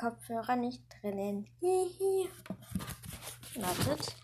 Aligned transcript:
Kopfhörer 0.00 0.56
nicht 0.56 0.82
drinnen. 1.02 1.46
Hihi. 1.60 2.30
Wartet. 3.56 4.16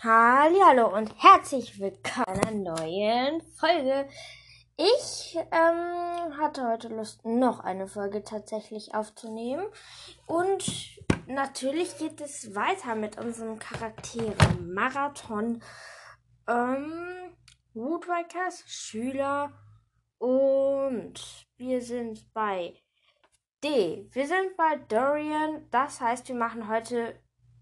Hallo 0.00 0.94
und 0.94 1.14
herzlich 1.16 1.80
willkommen 1.80 2.38
in 2.50 2.68
einer 2.68 2.76
neuen 2.76 3.40
Folge. 3.58 4.06
Ich 4.76 5.38
ähm, 5.50 6.38
hatte 6.38 6.68
heute 6.68 6.88
Lust, 6.88 7.24
noch 7.24 7.60
eine 7.60 7.88
Folge 7.88 8.22
tatsächlich 8.22 8.94
aufzunehmen. 8.94 9.64
Und 10.26 10.98
natürlich 11.26 11.96
geht 11.96 12.20
es 12.20 12.54
weiter 12.54 12.94
mit 12.94 13.16
unserem 13.16 13.58
Charaktere-Marathon. 13.58 15.62
Ähm, 16.46 17.34
Woodwalkers, 17.72 18.62
Schüler 18.66 19.54
und 20.18 21.46
wir 21.56 21.80
sind 21.80 22.30
bei 22.34 22.74
D. 23.64 24.08
Wir 24.10 24.26
sind 24.26 24.56
bei 24.56 24.76
Dorian. 24.88 25.68
Das 25.70 26.00
heißt, 26.00 26.28
wir 26.28 26.34
machen 26.34 26.68
heute 26.68 27.14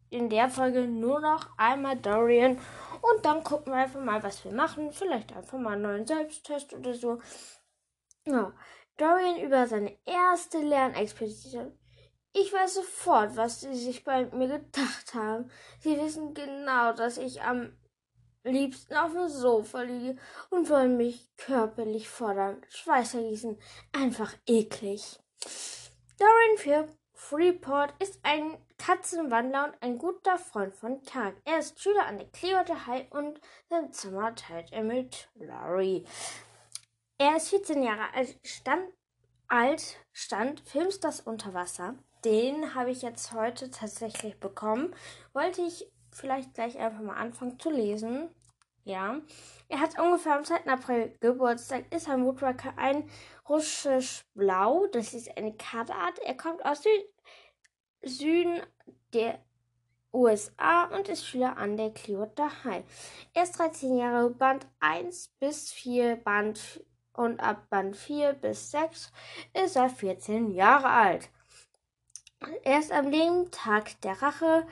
in 0.08 0.30
der 0.30 0.48
Folge 0.48 0.86
nur 0.86 1.20
noch 1.20 1.48
einmal 1.58 1.96
Dorian. 1.96 2.58
Und 3.02 3.24
dann 3.24 3.44
gucken 3.44 3.72
wir 3.72 3.80
einfach 3.80 4.02
mal, 4.02 4.22
was 4.22 4.44
wir 4.44 4.52
machen. 4.52 4.92
Vielleicht 4.92 5.36
einfach 5.36 5.58
mal 5.58 5.74
einen 5.74 5.82
neuen 5.82 6.06
Selbsttest 6.06 6.72
oder 6.72 6.94
so. 6.94 7.20
Ja. 8.26 8.52
Dorian 8.96 9.40
über 9.40 9.66
seine 9.66 9.96
erste 10.04 10.58
Lernexpedition. 10.58 11.78
Ich 12.32 12.52
weiß 12.52 12.74
sofort, 12.74 13.36
was 13.36 13.60
sie 13.60 13.74
sich 13.74 14.04
bei 14.04 14.26
mir 14.26 14.48
gedacht 14.48 15.14
haben. 15.14 15.50
Sie 15.80 15.98
wissen 15.98 16.34
genau, 16.34 16.92
dass 16.92 17.18
ich 17.18 17.42
am 17.42 17.76
liebsten 18.44 18.94
auf 18.94 19.12
dem 19.12 19.28
Sofa 19.28 19.82
liege 19.82 20.16
und 20.50 20.68
wollen 20.70 20.96
mich 20.96 21.28
körperlich 21.36 22.08
fordern. 22.08 22.62
Schweißergießen. 22.68 23.58
Einfach 23.92 24.34
eklig. 24.46 25.18
Dorian 26.20 26.58
für 26.58 26.96
Freeport 27.14 27.94
ist 27.98 28.20
ein 28.24 28.58
Katzenwandler 28.76 29.68
und 29.68 29.82
ein 29.82 29.96
guter 29.96 30.36
Freund 30.36 30.74
von 30.74 31.02
Tag. 31.02 31.34
Er 31.46 31.60
ist 31.60 31.80
Schüler 31.80 32.04
an 32.04 32.18
der 32.18 32.28
Clearwater 32.28 32.86
High 32.86 33.10
und 33.10 33.40
sein 33.70 33.90
Zimmer 33.94 34.34
teilt 34.34 34.70
er 34.70 34.84
mit 34.84 35.30
Larry. 35.36 36.04
Er 37.16 37.38
ist 37.38 37.48
14 37.48 37.82
Jahre 37.82 38.12
alt, 38.12 38.38
stand, 38.44 38.92
alt, 39.48 39.96
stand 40.12 40.60
Filmstars 40.60 41.20
unter 41.20 41.54
Wasser. 41.54 41.94
Den 42.22 42.74
habe 42.74 42.90
ich 42.90 43.00
jetzt 43.00 43.32
heute 43.32 43.70
tatsächlich 43.70 44.38
bekommen. 44.38 44.94
Wollte 45.32 45.62
ich 45.62 45.90
vielleicht 46.10 46.52
gleich 46.52 46.78
einfach 46.78 47.00
mal 47.00 47.16
anfangen 47.16 47.58
zu 47.58 47.70
lesen. 47.70 48.28
Ja. 48.84 49.20
Er 49.68 49.80
hat 49.80 49.98
ungefähr 49.98 50.36
am 50.36 50.44
2. 50.44 50.66
April 50.66 51.16
Geburtstag, 51.20 51.92
ist 51.94 52.08
ein 52.08 52.24
Woodworker, 52.24 52.72
ein 52.76 53.08
russisch 53.48 54.24
Blau. 54.34 54.86
Das 54.86 55.14
ist 55.14 55.36
eine 55.36 55.52
Karteart. 55.54 56.18
Er 56.20 56.36
kommt 56.36 56.64
aus 56.64 56.82
Süd 56.82 57.04
Süden 58.02 58.62
der 59.12 59.40
USA 60.12 60.84
und 60.84 61.08
ist 61.08 61.26
Schüler 61.26 61.56
an 61.56 61.76
der 61.76 61.90
Clearwater 61.90 62.50
High. 62.64 62.84
Er 63.34 63.42
ist 63.42 63.58
13 63.58 63.96
Jahre, 63.96 64.30
Band 64.30 64.66
1 64.80 65.28
bis 65.38 65.72
4, 65.72 66.16
Band 66.16 66.82
und 67.12 67.40
ab 67.40 67.68
Band 67.68 67.96
4 67.96 68.32
bis 68.32 68.70
6 68.70 69.12
ist 69.52 69.76
er 69.76 69.90
14 69.90 70.52
Jahre 70.52 70.88
alt. 70.88 71.28
Er 72.64 72.78
ist 72.78 72.90
am 72.90 73.12
Tag 73.50 74.00
der 74.00 74.20
Rache 74.22 74.66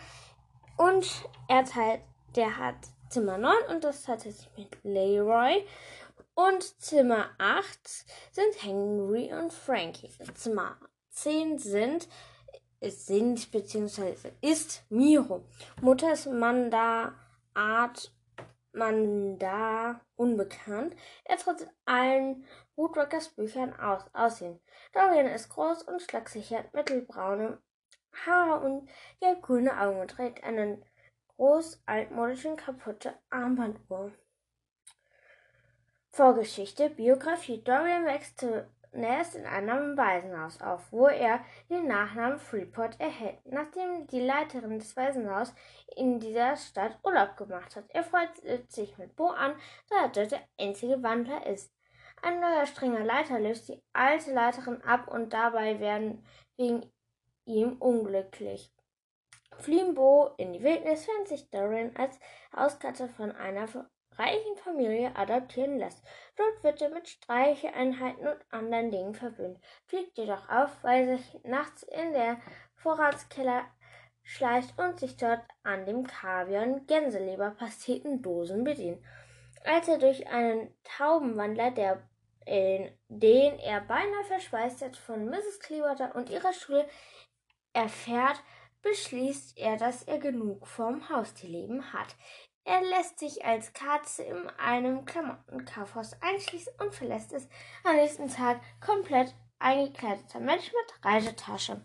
und 0.78 1.28
er 1.48 1.64
teilt, 1.64 2.00
der 2.34 2.56
hat 2.56 2.76
Zimmer 3.08 3.38
9 3.38 3.54
und 3.70 3.84
das 3.84 4.02
teilt 4.02 4.20
sich 4.20 4.48
mit 4.56 4.76
Leroy. 4.82 5.64
Und 6.34 6.80
Zimmer 6.80 7.30
8 7.38 7.88
sind 8.32 8.62
Henry 8.62 9.32
und 9.32 9.52
Frankie. 9.52 10.10
Zimmer 10.34 10.76
10 11.10 11.58
sind, 11.58 12.08
sind 12.80 13.50
beziehungsweise 13.50 14.32
ist 14.40 14.84
Miro. 14.88 15.44
Mutter 15.80 16.12
ist 16.12 16.26
Manda 16.26 17.14
Art 17.54 18.12
Manda 18.72 20.00
unbekannt. 20.14 20.94
Er 21.24 21.38
tritt 21.38 21.62
in 21.62 21.70
allen 21.86 22.44
Woodrockers 22.76 23.30
Büchern 23.30 23.74
aus, 23.74 24.02
aussehen. 24.12 24.60
Dorian 24.92 25.26
ist 25.26 25.48
groß 25.48 25.82
und 25.82 26.02
schlagsicher, 26.02 26.64
mittelbraune 26.72 27.60
Haare 28.26 28.64
und 28.64 28.88
gelbgrüne 29.20 29.80
Augen 29.80 30.00
und 30.00 30.10
trägt 30.10 30.44
einen 30.44 30.84
groß 31.38 31.80
altmodischen 31.86 32.56
kaputte 32.56 33.14
Armbanduhr. 33.30 34.12
Vorgeschichte 36.10 36.90
Biografie 36.90 37.62
Dorian 37.62 38.06
wächst 38.06 38.40
zunächst 38.40 39.36
in 39.36 39.46
einem 39.46 39.96
Waisenhaus 39.96 40.60
auf, 40.60 40.90
wo 40.90 41.06
er 41.06 41.44
den 41.70 41.86
Nachnamen 41.86 42.40
Freeport 42.40 42.98
erhält, 42.98 43.38
nachdem 43.44 44.08
die 44.08 44.20
Leiterin 44.20 44.80
des 44.80 44.96
Waisenhauses 44.96 45.54
in 45.94 46.18
dieser 46.18 46.56
Stadt 46.56 46.98
Urlaub 47.04 47.36
gemacht 47.36 47.76
hat. 47.76 47.84
Er 47.90 48.02
freut 48.02 48.30
sich 48.68 48.98
mit 48.98 49.14
Bo 49.14 49.28
an, 49.28 49.54
da 49.90 50.02
er 50.02 50.08
dort 50.08 50.32
der 50.32 50.42
einzige 50.58 51.00
Wandler 51.04 51.46
ist. 51.46 51.72
Ein 52.20 52.40
neuer 52.40 52.66
strenger 52.66 53.04
Leiter 53.04 53.38
löst 53.38 53.68
die 53.68 53.80
alte 53.92 54.34
Leiterin 54.34 54.82
ab 54.82 55.06
und 55.06 55.32
dabei 55.32 55.78
werden 55.78 56.26
wegen 56.56 56.90
ihm 57.44 57.76
unglücklich. 57.78 58.72
Fliehen 59.58 59.94
Bo 59.94 60.30
in 60.36 60.52
die 60.52 60.62
Wildnis, 60.62 61.06
während 61.06 61.28
sich 61.28 61.50
Dorian 61.50 61.94
als 61.96 62.18
Hauskatze 62.56 63.08
von 63.08 63.32
einer 63.32 63.68
reichen 64.18 64.56
Familie 64.56 65.14
adoptieren 65.14 65.78
lässt. 65.78 66.02
Dort 66.36 66.62
wird 66.62 66.82
er 66.82 66.90
mit 66.90 67.08
Streicheinheiten 67.08 68.26
und 68.26 68.38
anderen 68.50 68.90
Dingen 68.90 69.14
verwöhnt, 69.14 69.58
fliegt 69.86 70.18
jedoch 70.18 70.48
auf, 70.48 70.82
weil 70.82 71.08
er 71.08 71.18
sich 71.18 71.40
nachts 71.44 71.82
in 71.84 72.12
der 72.12 72.40
Vorratskeller 72.74 73.64
schleicht 74.22 74.78
und 74.78 75.00
sich 75.00 75.16
dort 75.16 75.40
an 75.62 75.86
dem 75.86 76.06
Kaviar- 76.06 76.64
und 76.64 76.86
Gänseleberpastetendosen 76.86 78.64
bedient. 78.64 79.02
Als 79.64 79.88
er 79.88 79.98
durch 79.98 80.28
einen 80.28 80.74
Taubenwandler, 80.84 81.70
der 81.70 82.02
in 82.44 82.90
den 83.08 83.58
er 83.58 83.80
beinahe 83.82 84.24
verschweißt 84.24 84.82
hat, 84.82 84.96
von 84.96 85.26
Mrs. 85.26 85.60
Clearwater 85.60 86.14
und 86.14 86.30
ihrer 86.30 86.52
Schule 86.52 86.88
erfährt, 87.72 88.42
beschließt 88.82 89.58
er, 89.58 89.76
dass 89.76 90.02
er 90.02 90.18
genug 90.18 90.66
vom 90.66 91.08
Haustierleben 91.08 91.92
hat. 91.92 92.16
Er 92.64 92.82
lässt 92.82 93.18
sich 93.18 93.44
als 93.44 93.72
Katze 93.72 94.22
in 94.24 94.48
einem 94.58 95.04
Klamottenkaufhaus 95.04 96.12
einschließen 96.20 96.72
und 96.80 96.94
verlässt 96.94 97.32
es 97.32 97.48
am 97.84 97.96
nächsten 97.96 98.28
Tag 98.28 98.60
komplett 98.84 99.34
eingekleideter 99.58 100.40
Mensch 100.40 100.70
mit 100.72 101.04
Reisetasche. 101.04 101.80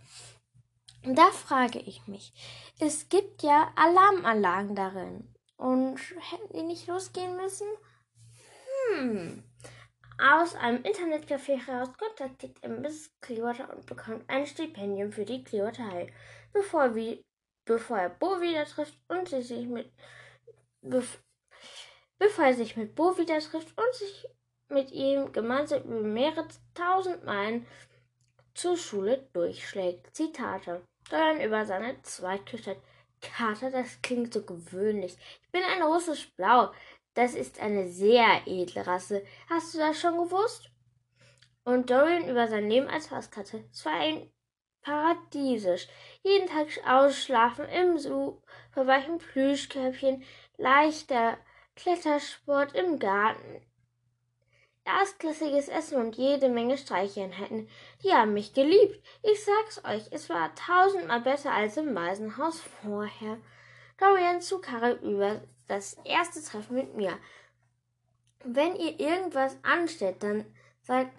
Da 1.03 1.31
frage 1.31 1.79
ich 1.79 2.07
mich, 2.07 2.33
es 2.79 3.09
gibt 3.09 3.43
ja 3.43 3.71
Alarmanlagen 3.75 4.75
darin. 4.75 5.33
Und 5.57 5.97
hätten 5.97 6.53
die 6.53 6.63
nicht 6.63 6.87
losgehen 6.87 7.37
müssen? 7.37 7.67
Aus 10.25 10.55
einem 10.55 10.81
Internetcafé 10.83 11.57
heraus 11.57 11.89
kontaktiert 11.97 12.57
er 12.61 12.69
Mrs. 12.69 13.11
Clearwater 13.19 13.75
und 13.75 13.85
bekommt 13.85 14.23
ein 14.29 14.47
Stipendium 14.47 15.11
für 15.11 15.25
die 15.25 15.43
Clearwater 15.43 16.07
bevor, 16.53 16.95
wie, 16.95 17.25
bevor 17.65 17.97
er 17.97 18.09
Bo 18.09 18.39
wieder 18.39 18.63
trifft 18.63 18.97
und 19.09 19.27
sie 19.27 19.41
sich 19.41 19.67
mit 19.67 19.91
bevor 22.17 22.45
er 22.45 22.53
sich 22.53 22.77
mit 22.77 22.95
Bo 22.95 23.17
wieder 23.17 23.39
trifft 23.39 23.77
und 23.77 23.93
sich 23.95 24.25
mit 24.69 24.91
ihm 24.91 25.33
gemeinsam 25.33 25.83
über 25.83 25.99
mehrere 25.99 26.47
tausend 26.73 27.25
Meilen 27.25 27.67
zur 28.53 28.77
Schule 28.77 29.27
durchschlägt. 29.33 30.15
Zitate. 30.15 30.85
Steuern 31.05 31.41
über 31.41 31.65
seine 31.65 32.01
Zweitgestalt. 32.01 32.79
Kater, 33.19 33.71
das 33.71 34.01
klingt 34.01 34.33
so 34.33 34.43
gewöhnlich. 34.43 35.17
Ich 35.41 35.51
bin 35.51 35.63
ein 35.63 35.81
russisch 35.81 36.31
Blau. 36.35 36.71
Das 37.13 37.35
ist 37.35 37.59
eine 37.59 37.87
sehr 37.87 38.41
edle 38.45 38.87
Rasse. 38.87 39.23
Hast 39.49 39.73
du 39.73 39.77
das 39.77 39.99
schon 39.99 40.17
gewusst? 40.17 40.69
Und 41.63 41.89
Dorian 41.89 42.27
über 42.27 42.47
sein 42.47 42.69
Leben 42.69 42.87
als 42.87 43.11
Hauskatze. 43.11 43.63
Es 43.71 43.85
war 43.85 43.93
ein 43.93 44.31
paradiesisch. 44.81 45.87
Jeden 46.23 46.47
Tag 46.47 46.67
ausschlafen 46.87 47.65
im 47.69 47.97
superweichen 47.97 49.17
Plüschköpfchen, 49.17 50.23
leichter 50.57 51.37
Klettersport 51.75 52.75
im 52.75 52.99
Garten, 52.99 53.61
erstklassiges 54.85 55.69
Essen 55.69 55.97
und 55.97 56.17
jede 56.17 56.49
Menge 56.49 56.77
Streicheinheiten. 56.77 57.69
Die 58.03 58.11
haben 58.11 58.33
mich 58.33 58.53
geliebt. 58.53 59.01
Ich 59.23 59.43
sag's 59.43 59.83
euch, 59.85 60.03
es 60.11 60.29
war 60.29 60.53
tausendmal 60.55 61.21
besser 61.21 61.51
als 61.53 61.77
im 61.77 61.95
Waisenhaus 61.95 62.59
vorher. 62.59 63.37
Dorian 63.97 64.41
zu 64.41 64.59
Karre 64.59 64.93
über 64.95 65.41
das 65.67 65.97
erste 66.05 66.41
Treffen 66.41 66.75
mit 66.75 66.95
mir. 66.95 67.17
Wenn 68.43 68.75
ihr 68.75 68.99
irgendwas 68.99 69.57
anstellt, 69.63 70.21
dann 70.21 70.45
sagt, 70.81 71.13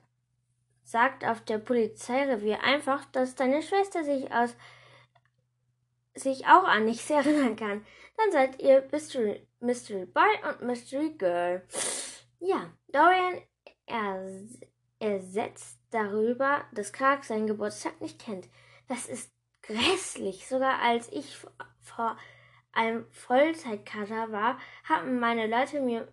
sagt 0.85 1.25
auf 1.25 1.41
der 1.43 1.59
Polizeirevier 1.59 2.63
einfach, 2.63 3.05
dass 3.07 3.35
deine 3.35 3.63
Schwester 3.63 4.05
sich 4.05 4.31
aus 4.33 4.55
sich 6.17 6.47
auch 6.47 6.65
an 6.65 6.85
nichts 6.85 7.11
erinnern 7.11 7.57
kann. 7.57 7.85
Dann 8.17 8.31
seid 8.31 8.63
ihr 8.63 8.87
Mystery, 8.93 9.47
Mystery 9.61 10.07
Boy 10.07 10.31
und 10.49 10.63
Mystery 10.63 11.11
Girl. 11.11 11.67
Ja, 12.39 12.73
Dorian 12.89 13.43
ersetzt 14.99 15.81
darüber, 15.91 16.65
dass 16.73 16.93
Clark 16.93 17.25
seinen 17.25 17.47
Geburtstag 17.47 18.01
nicht 18.01 18.21
kennt. 18.21 18.49
Das 18.89 19.07
ist 19.07 19.33
grässlich. 19.63 20.47
Sogar 20.47 20.81
als 20.81 21.11
ich 21.11 21.37
vor 21.81 22.17
einem 22.75 23.07
Vollzeitkater 23.11 24.33
war, 24.33 24.59
haben 24.89 25.21
meine 25.21 25.47
Leute 25.47 25.81
mir 25.81 26.09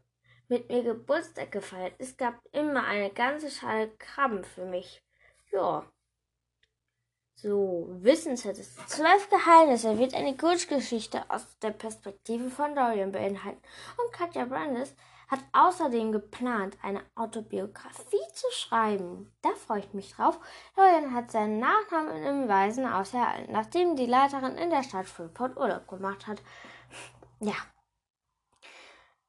mit 0.48 0.70
mir 0.70 0.84
Geburtstag 0.84 1.52
gefeiert. 1.52 1.94
Es 1.98 2.18
gab 2.18 2.36
immer 2.52 2.86
eine 2.86 3.10
ganze 3.10 3.50
Schale 3.50 3.90
Krabben 3.98 4.44
für 4.44 4.66
mich. 4.66 5.02
Ja. 5.52 5.86
So, 7.36 7.88
Wissenswerte. 7.90 8.62
Zwölf 8.62 9.30
Geheimnisse 9.30 9.98
wird 9.98 10.14
eine 10.14 10.36
Kurzgeschichte 10.38 11.24
aus 11.30 11.58
der 11.60 11.72
Perspektive 11.72 12.50
von 12.50 12.76
Dorian 12.76 13.12
beinhalten. 13.12 13.62
Und 13.98 14.14
Katja 14.14 14.46
Brandes 14.46 14.94
hat 15.32 15.40
außerdem 15.54 16.12
geplant, 16.12 16.78
eine 16.82 17.02
Autobiografie 17.16 18.28
zu 18.34 18.48
schreiben. 18.52 19.34
Da 19.42 19.52
freue 19.52 19.80
ich 19.80 19.94
mich 19.94 20.12
drauf. 20.12 20.38
Dorian 20.76 21.14
hat 21.14 21.32
seinen 21.32 21.60
Nachnamen 21.60 22.22
im 22.24 22.50
Waisenhaus 22.50 23.14
erhalten, 23.14 23.54
nachdem 23.54 23.96
die 23.96 24.06
Leiterin 24.06 24.58
in 24.58 24.70
der 24.70 24.84
Stadt 24.84 25.08
Freeport 25.08 25.58
Urlaub 25.58 25.88
gemacht 25.88 26.28
hat. 26.28 26.44
Ja. 27.40 27.56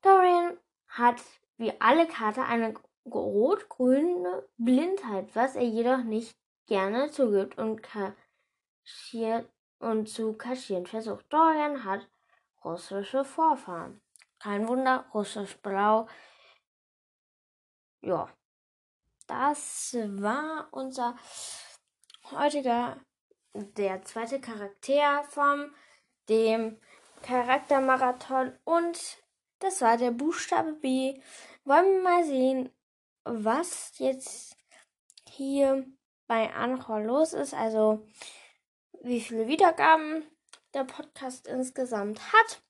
Dorian 0.03 0.59
hat 0.89 1.23
wie 1.57 1.81
alle 1.81 2.09
Kater 2.09 2.47
eine 2.47 2.75
rot-grüne 3.07 4.45
Blindheit, 4.57 5.35
was 5.37 5.55
er 5.55 5.63
jedoch 5.63 6.03
nicht 6.03 6.37
gerne 6.67 7.13
zugibt 7.13 7.59
und 7.59 7.81
kaschiert 7.81 9.49
und 9.79 10.09
zu 10.09 10.33
kaschieren 10.33 10.87
versucht. 10.87 11.33
Dorian 11.33 11.85
hat 11.85 12.09
russische 12.65 13.25
Vorfahren. 13.25 14.02
Kein 14.43 14.67
Wunder, 14.67 15.05
russisch-blau. 15.15 16.09
Ja, 18.01 18.29
das 19.29 19.95
war 19.95 20.67
unser 20.73 21.15
heutiger, 22.33 22.97
der 23.55 24.03
zweite 24.03 24.41
Charakter 24.41 25.23
vom 25.31 25.73
dem 26.29 26.81
Charaktermarathon 27.23 28.59
und 28.65 29.23
das 29.61 29.81
war 29.81 29.97
der 29.97 30.11
Buchstabe 30.11 30.73
B. 30.73 31.23
Wollen 31.65 31.99
wir 31.99 32.03
mal 32.03 32.25
sehen, 32.25 32.73
was 33.23 33.97
jetzt 33.99 34.57
hier 35.29 35.87
bei 36.27 36.53
Anchor 36.53 36.99
los 36.99 37.33
ist, 37.33 37.55
also 37.55 38.09
wie 39.03 39.21
viele 39.21 39.47
Wiedergaben 39.47 40.27
der 40.75 40.83
Podcast 40.83 41.47
insgesamt 41.47 42.33
hat. 42.33 42.61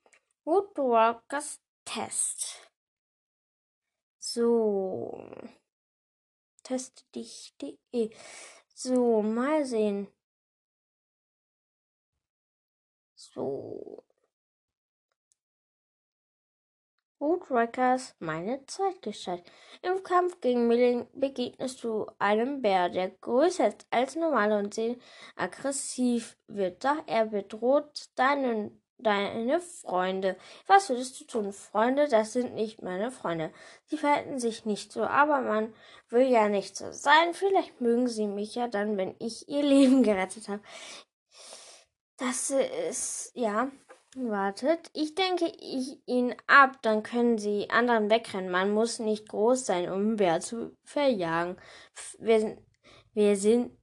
Woodwalkers 0.44 1.61
Test. 1.84 2.69
So. 4.19 5.25
Teste 6.64 7.05
dich.de. 7.14 8.11
So, 8.82 9.23
mal 9.23 9.64
sehen. 9.64 10.08
So. 13.14 14.02
Woodwalkers, 17.20 18.17
meine 18.19 18.67
Zeitgestalt. 18.67 19.44
Im 19.82 20.02
Kampf 20.02 20.40
gegen 20.40 20.67
Milling 20.67 21.06
begegnest 21.12 21.84
du 21.84 22.06
einem 22.19 22.61
Bär, 22.61 22.88
der 22.88 23.11
größer 23.11 23.69
ist 23.69 23.87
als 23.90 24.17
normal 24.17 24.50
und 24.50 24.75
sehr 24.75 24.96
aggressiv 25.37 26.37
wird. 26.49 26.84
Doch 26.84 27.05
er 27.06 27.26
bedroht 27.26 28.11
deinen 28.17 28.81
deine 29.02 29.60
Freunde. 29.60 30.37
Was 30.66 30.88
würdest 30.88 31.20
du 31.20 31.25
tun? 31.25 31.52
Freunde, 31.52 32.08
das 32.08 32.32
sind 32.32 32.54
nicht 32.54 32.82
meine 32.82 33.10
Freunde. 33.10 33.52
Sie 33.87 33.96
verhalten 33.96 34.38
sich 34.38 34.64
nicht 34.64 34.93
so, 34.93 35.04
aber 35.04 35.40
man 35.40 35.75
will 36.08 36.28
ja 36.28 36.49
nicht 36.49 36.76
so 36.76 36.93
sein. 36.93 37.34
Vielleicht 37.34 37.81
mögen 37.81 38.08
sie 38.08 38.26
mich 38.26 38.54
ja 38.54 38.69
dann, 38.69 38.96
wenn 38.96 39.14
ich 39.19 39.49
ihr 39.49 39.62
Leben 39.62 40.02
gerettet 40.04 40.49
habe. 40.49 40.62
Das 42.16 42.50
ist, 42.50 43.32
ja, 43.34 43.70
wartet. 44.14 44.90
Ich 44.93 45.14
denke 45.14 45.46
ich 45.46 45.98
ihn 46.06 46.34
ab, 46.46 46.78
dann 46.82 47.02
können 47.02 47.38
sie 47.38 47.70
anderen 47.70 48.10
wegrennen. 48.10 48.50
Man 48.50 48.72
muss 48.72 48.98
nicht 48.98 49.28
groß 49.28 49.66
sein, 49.66 49.90
um 49.90 50.16
Bär 50.16 50.40
zu 50.40 50.76
verjagen. 50.84 51.56
Wir, 52.19 52.58
wir 53.14 53.37
sind, 53.37 53.76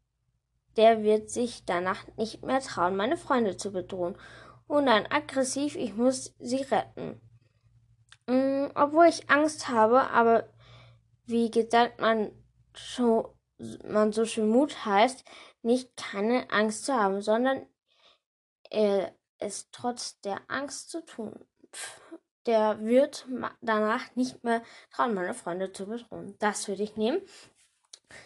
der 0.77 1.03
wird 1.03 1.29
sich 1.29 1.65
danach 1.65 2.05
nicht 2.17 2.43
mehr 2.43 2.61
trauen, 2.61 2.95
meine 2.95 3.17
Freunde 3.17 3.57
zu 3.57 3.71
bedrohen 3.71 4.17
und 4.69 4.85
dann 4.85 5.07
aggressiv, 5.07 5.75
ich 5.75 5.95
muss 5.95 6.35
sie 6.37 6.61
retten. 6.61 7.19
Mhm, 8.27 8.71
obwohl 8.75 9.07
ich 9.07 9.29
Angst 9.29 9.67
habe, 9.67 10.11
aber 10.11 10.47
wie 11.25 11.49
gesagt, 11.49 11.99
man, 11.99 12.31
schon, 12.75 13.25
man 13.83 14.13
so 14.13 14.25
schön 14.25 14.47
Mut 14.47 14.85
heißt, 14.85 15.25
nicht 15.63 15.97
keine 15.97 16.49
Angst 16.51 16.85
zu 16.85 16.93
haben, 16.93 17.21
sondern 17.21 17.65
er 18.69 19.11
es 19.39 19.71
trotz 19.71 20.21
der 20.21 20.39
Angst 20.47 20.91
zu 20.91 21.03
tun. 21.03 21.33
Der 22.45 22.79
wird 22.79 23.25
danach 23.61 24.15
nicht 24.15 24.43
mehr 24.43 24.61
trauen, 24.91 25.15
meine 25.15 25.33
Freunde 25.33 25.71
zu 25.71 25.87
bedrohen. 25.87 26.35
Das 26.37 26.67
würde 26.67 26.83
ich 26.83 26.95
nehmen. 26.95 27.21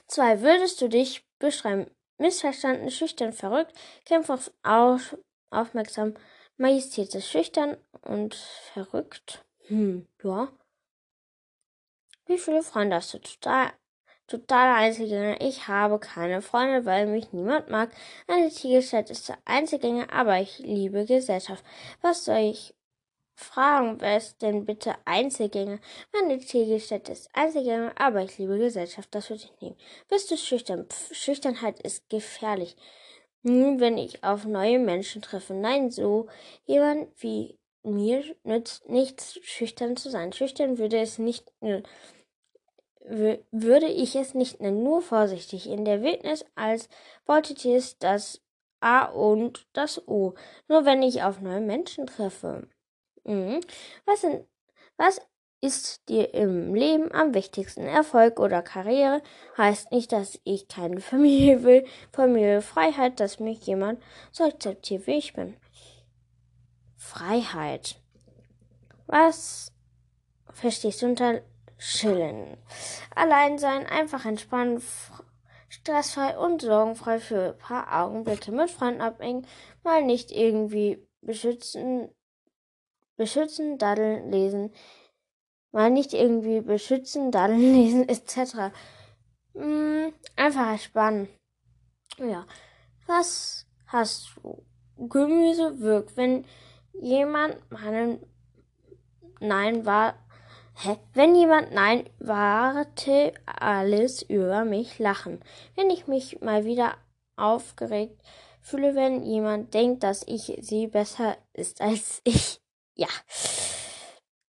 Zwei, 0.07 0.41
würdest 0.41 0.81
du 0.81 0.89
dich 0.89 1.25
beschreiben? 1.39 1.89
Missverstanden, 2.17 2.91
schüchtern, 2.91 3.31
verrückt, 3.31 3.73
kämpfer 4.05 4.39
auf, 4.63 5.17
aufmerksam, 5.49 6.15
majestätisch, 6.57 7.29
schüchtern 7.29 7.77
und 8.01 8.35
verrückt. 8.73 9.45
Hm, 9.67 10.07
ja. 10.23 10.49
Wie 12.25 12.37
viele 12.37 12.63
Freunde 12.63 12.95
hast 12.95 13.13
du? 13.13 13.19
Total, 13.19 13.73
total 14.27 14.75
Einzelgänger. 14.75 15.41
Ich 15.41 15.67
habe 15.67 15.99
keine 15.99 16.41
Freunde, 16.41 16.85
weil 16.85 17.07
mich 17.07 17.33
niemand 17.33 17.69
mag. 17.69 17.91
Eine 18.27 18.49
Tigerstadt 18.49 19.09
ist 19.09 19.29
der 19.29 19.37
Einzelgänger, 19.45 20.11
aber 20.11 20.39
ich 20.39 20.59
liebe 20.59 21.05
Gesellschaft. 21.05 21.63
Was 22.01 22.25
soll 22.25 22.37
ich 22.37 22.73
fragen? 23.35 23.99
Wer 23.99 24.17
ist 24.17 24.41
denn 24.41 24.65
bitte 24.65 24.95
Einzelgänger? 25.05 25.79
Meine 26.13 26.39
Tigerstadt 26.39 27.09
ist 27.09 27.29
Einzelgänger, 27.33 27.93
aber 27.97 28.21
ich 28.23 28.37
liebe 28.37 28.57
Gesellschaft. 28.57 29.09
Das 29.11 29.29
würde 29.29 29.43
ich 29.43 29.61
nehmen. 29.61 29.77
Bist 30.07 30.31
du 30.31 30.37
schüchtern? 30.37 30.87
Pff, 30.87 31.13
Schüchternheit 31.13 31.81
ist 31.81 32.09
gefährlich. 32.09 32.75
Nun, 33.43 33.79
wenn 33.81 33.97
ich 33.97 34.23
auf 34.23 34.45
neue 34.45 34.79
Menschen 34.79 35.21
treffe. 35.21 35.53
Nein, 35.53 35.91
so 35.91 36.27
jemand 36.65 37.09
wie 37.21 37.59
mir 37.83 38.23
nützt 38.43 38.89
nichts, 38.89 39.37
schüchtern 39.43 39.97
zu 39.97 40.09
sein. 40.09 40.31
Schüchtern 40.31 40.77
würde 40.77 40.99
es 40.99 41.19
nicht, 41.19 41.51
würde 43.51 43.87
ich 43.87 44.15
es 44.15 44.33
nicht 44.33 44.61
nennen, 44.61 44.83
nur 44.83 45.01
vorsichtig. 45.01 45.69
In 45.69 45.83
der 45.83 46.01
Wildnis 46.01 46.45
als 46.55 46.87
Beutetiers 47.25 47.97
das 47.99 48.41
A 48.79 49.05
und 49.05 49.67
das 49.73 50.07
O. 50.07 50.35
Nur 50.69 50.85
wenn 50.85 51.03
ich 51.03 51.23
auf 51.23 51.41
neue 51.41 51.61
Menschen 51.61 52.07
treffe. 52.07 52.69
Mhm. 53.25 53.59
Was, 54.05 54.21
sind, 54.21 54.47
was 54.97 55.19
ist 55.63 56.09
dir 56.09 56.33
im 56.33 56.75
Leben 56.75 57.09
am 57.13 57.33
wichtigsten? 57.33 57.85
Erfolg 57.85 58.37
oder 58.37 58.61
Karriere 58.61 59.21
heißt 59.57 59.93
nicht, 59.93 60.11
dass 60.11 60.37
ich 60.43 60.67
keine 60.67 60.99
Familie 60.99 61.63
will. 61.63 61.85
Familie, 62.11 62.61
Freiheit, 62.61 63.21
dass 63.21 63.39
mich 63.39 63.65
jemand 63.65 64.03
so 64.33 64.43
akzeptiert, 64.43 65.07
wie 65.07 65.17
ich 65.17 65.31
bin. 65.31 65.55
Freiheit. 66.97 68.01
Was 69.07 69.71
verstehst 70.51 71.01
du 71.01 71.05
unter 71.05 71.41
Chillen? 71.77 72.57
Allein 73.15 73.57
sein, 73.57 73.85
einfach 73.85 74.25
entspannen, 74.25 74.83
stressfrei 75.69 76.37
und 76.37 76.61
sorgenfrei 76.61 77.19
für 77.19 77.53
ein 77.53 77.57
paar 77.57 78.03
Augenblicke 78.03 78.51
mit 78.51 78.69
Freunden 78.69 79.01
abhängen, 79.01 79.47
mal 79.81 80.03
nicht 80.03 80.29
irgendwie 80.29 81.07
beschützen, 81.21 82.09
beschützen, 83.15 83.77
daddeln, 83.77 84.29
lesen, 84.29 84.73
mal 85.73 85.89
nicht 85.89 86.13
irgendwie 86.13 86.61
beschützen, 86.61 87.31
dann 87.31 87.59
lesen 87.59 88.07
etc. 88.07 88.71
Hm, 89.53 90.13
einfach 90.37 90.71
entspannen. 90.71 91.27
Ja. 92.17 92.45
Was 93.05 93.65
hast 93.87 94.31
du? 94.41 94.63
Gemüse 94.97 95.79
wirkt, 95.79 96.15
wenn 96.17 96.45
jemand 96.93 97.55
meinen 97.71 98.19
Nein 99.39 99.85
war. 99.85 100.15
Hä? 100.75 100.97
Wenn 101.13 101.35
jemand 101.35 101.73
Nein 101.73 102.09
warte, 102.19 103.33
alles 103.45 104.21
über 104.23 104.65
mich 104.65 104.99
lachen. 104.99 105.41
Wenn 105.75 105.89
ich 105.89 106.07
mich 106.07 106.41
mal 106.41 106.65
wieder 106.65 106.95
aufgeregt 107.35 108.21
fühle, 108.61 108.95
wenn 108.95 109.23
jemand 109.23 109.73
denkt, 109.73 110.03
dass 110.03 110.23
ich 110.27 110.57
sie 110.61 110.87
besser 110.87 111.37
ist 111.53 111.81
als 111.81 112.21
ich. 112.23 112.61
Ja, 112.95 113.07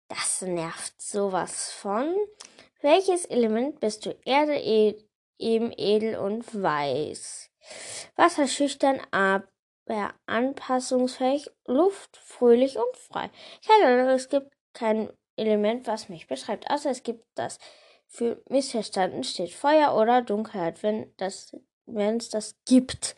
das 0.08 0.42
nervt 0.42 1.00
sowas 1.00 1.72
von. 1.72 2.14
Welches 2.80 3.24
Element 3.24 3.80
bist 3.80 4.06
du? 4.06 4.16
Erde, 4.24 4.56
e 4.56 4.96
eben 5.38 5.72
edel 5.76 6.16
und 6.16 6.62
weiß. 6.62 7.50
Wasser 8.16 8.46
schüchtern, 8.46 9.00
aber 9.10 10.14
anpassungsfähig, 10.26 11.50
Luft 11.66 12.16
fröhlich 12.16 12.76
und 12.76 12.96
frei. 12.96 13.30
Keine 13.66 13.86
Ahnung, 13.86 14.08
es 14.10 14.28
gibt 14.28 14.52
kein 14.72 15.10
Element, 15.36 15.86
was 15.86 16.08
mich 16.08 16.26
beschreibt, 16.26 16.70
außer 16.70 16.90
es 16.90 17.02
gibt 17.02 17.24
das. 17.34 17.58
Für 18.06 18.40
missverstanden 18.48 19.24
steht 19.24 19.52
Feuer 19.52 19.94
oder 19.96 20.22
Dunkelheit, 20.22 20.82
wenn 20.82 21.12
das, 21.16 21.56
wenn 21.86 22.18
es 22.18 22.28
das 22.28 22.54
gibt. 22.64 23.16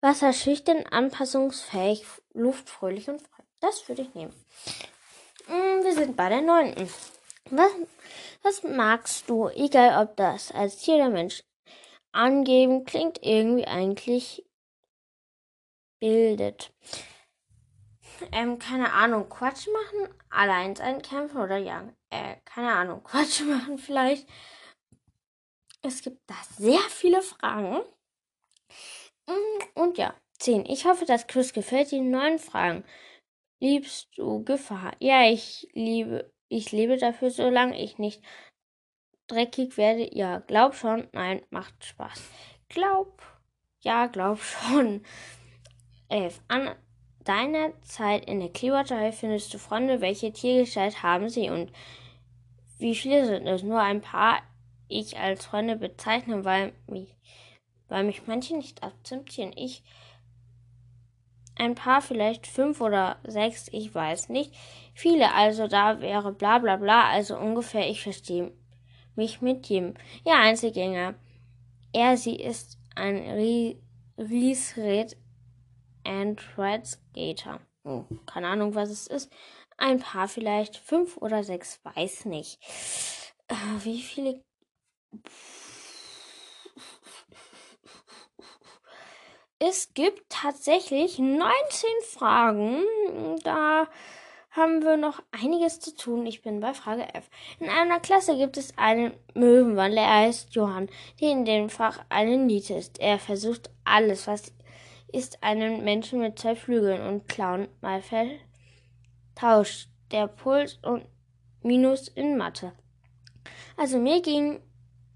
Wasser 0.00 0.32
schüchtern, 0.32 0.84
anpassungsfähig, 0.90 2.04
Luft 2.32 2.68
fröhlich 2.68 3.08
und 3.08 3.22
frei. 3.22 3.42
Das 3.60 3.88
würde 3.88 4.02
ich 4.02 4.14
nehmen. 4.14 4.34
Mm, 5.48 5.84
wir 5.84 5.94
sind 5.94 6.16
bei 6.16 6.28
der 6.28 6.42
neunten. 6.42 6.88
Was, 7.50 7.72
was 8.42 8.62
magst 8.62 9.28
du, 9.28 9.48
egal 9.48 10.02
ob 10.04 10.16
das 10.16 10.52
als 10.52 10.78
Tier 10.78 10.96
oder 10.96 11.10
Mensch? 11.10 11.42
Angeben 12.12 12.84
klingt 12.84 13.18
irgendwie 13.22 13.66
eigentlich 13.66 14.44
bildet. 16.00 16.72
Ähm, 18.32 18.58
keine 18.58 18.92
Ahnung, 18.92 19.28
Quatsch 19.28 19.66
machen, 19.68 20.14
allein 20.28 20.76
sein 20.76 21.00
kämpfen 21.02 21.40
oder 21.40 21.56
jagen. 21.56 21.96
Äh, 22.10 22.36
keine 22.44 22.72
Ahnung, 22.72 23.02
Quatsch 23.04 23.42
machen 23.42 23.78
vielleicht. 23.78 24.28
Es 25.82 26.02
gibt 26.02 26.20
da 26.28 26.34
sehr 26.58 26.80
viele 26.90 27.22
Fragen. 27.22 27.80
Mm, 29.26 29.80
und 29.80 29.98
ja, 29.98 30.14
10. 30.38 30.66
Ich 30.66 30.84
hoffe, 30.84 31.04
das 31.06 31.26
Quiz 31.26 31.52
gefällt 31.52 31.90
dir. 31.90 32.02
Neun 32.02 32.38
Fragen. 32.38 32.84
Liebst 33.60 34.08
du 34.16 34.42
Gefahr? 34.42 34.92
Ja, 35.00 35.28
ich 35.28 35.68
liebe, 35.74 36.32
ich 36.48 36.72
lebe 36.72 36.96
dafür, 36.96 37.30
solange 37.30 37.78
ich 37.80 37.98
nicht 37.98 38.22
dreckig 39.26 39.76
werde. 39.76 40.08
Ja, 40.16 40.38
glaub 40.38 40.74
schon. 40.74 41.08
Nein, 41.12 41.42
macht 41.50 41.84
Spaß. 41.84 42.22
Glaub. 42.68 43.22
Ja, 43.80 44.06
glaub 44.06 44.38
schon. 44.42 45.02
11. 46.08 46.40
An 46.48 46.74
deiner 47.24 47.80
Zeit 47.82 48.24
in 48.24 48.40
der 48.40 48.48
Clearwater 48.48 49.12
findest 49.12 49.52
du 49.52 49.58
Freunde. 49.58 50.00
Welche 50.00 50.32
Tiergestalt 50.32 51.02
haben 51.02 51.28
sie 51.28 51.50
und 51.50 51.70
wie 52.78 52.94
viele 52.94 53.26
sind 53.26 53.46
es? 53.46 53.62
Nur 53.62 53.80
ein 53.80 54.00
paar 54.00 54.42
ich 54.88 55.18
als 55.18 55.44
Freunde 55.44 55.76
bezeichne, 55.76 56.44
weil 56.44 56.72
mich, 56.86 57.14
weil 57.88 58.04
mich 58.04 58.26
manche 58.26 58.56
nicht 58.56 58.82
akzeptieren. 58.82 59.52
Ich 59.54 59.84
ein 61.56 61.74
paar, 61.74 62.00
vielleicht 62.00 62.46
fünf 62.46 62.80
oder 62.80 63.18
sechs, 63.24 63.68
ich 63.72 63.94
weiß 63.94 64.28
nicht. 64.28 64.54
Viele, 64.94 65.34
also 65.34 65.66
da 65.66 66.00
wäre 66.00 66.32
bla 66.32 66.58
bla 66.58 66.76
bla, 66.76 67.08
also 67.08 67.36
ungefähr, 67.36 67.88
ich 67.88 68.02
verstehe 68.02 68.52
mich 69.14 69.40
mit 69.40 69.66
jedem. 69.66 69.94
Ja, 70.24 70.40
Einzelgänger. 70.40 71.14
Er, 71.92 72.16
sie 72.16 72.36
ist 72.36 72.78
ein 72.94 73.18
Riesred 74.18 75.16
Android 76.04 76.86
Skater. 76.86 77.60
Oh, 77.84 78.04
keine 78.26 78.48
Ahnung, 78.48 78.74
was 78.74 78.90
es 78.90 79.06
ist. 79.06 79.32
Ein 79.76 80.00
paar 80.00 80.28
vielleicht, 80.28 80.76
fünf 80.76 81.16
oder 81.16 81.42
sechs, 81.42 81.80
weiß 81.84 82.26
nicht. 82.26 82.58
Äh, 83.48 83.54
wie 83.84 84.00
viele 84.00 84.42
es 89.60 89.92
gibt 89.92 90.30
tatsächlich 90.30 91.18
19 91.18 91.44
Fragen. 92.08 92.82
Da 93.44 93.86
haben 94.50 94.82
wir 94.82 94.96
noch 94.96 95.22
einiges 95.30 95.78
zu 95.80 95.94
tun. 95.94 96.26
Ich 96.26 96.42
bin 96.42 96.60
bei 96.60 96.72
Frage 96.72 97.14
F. 97.14 97.28
In 97.60 97.68
einer 97.68 98.00
Klasse 98.00 98.36
gibt 98.36 98.56
es 98.56 98.76
einen 98.78 99.12
Möwenwandler. 99.34 100.02
Er 100.02 100.26
heißt 100.26 100.54
Johann, 100.54 100.88
der 101.20 101.30
in 101.30 101.44
dem 101.44 101.68
Fach 101.68 102.00
eine 102.08 102.38
Niete 102.38 102.74
ist. 102.74 102.98
Er 103.00 103.18
versucht 103.18 103.70
alles, 103.84 104.26
was 104.26 104.52
ist 105.12 105.42
einen 105.42 105.84
Menschen 105.84 106.20
mit 106.20 106.38
zwei 106.38 106.56
Flügeln 106.56 107.06
und 107.06 107.28
Klauen 107.28 107.68
mal 107.82 108.02
vertauscht. 108.02 109.88
Der 110.10 110.26
Puls 110.26 110.78
und 110.82 111.04
Minus 111.62 112.08
in 112.08 112.38
Mathe. 112.38 112.72
Also 113.76 113.98
mir 113.98 114.22
ging, 114.22 114.60